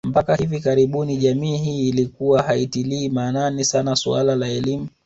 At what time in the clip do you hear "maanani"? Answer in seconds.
3.09-3.65